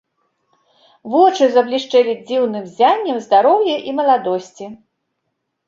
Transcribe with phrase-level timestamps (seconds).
[1.15, 4.65] Вочы заблішчэлі дзіўным ззяннем здароўя і маладосці.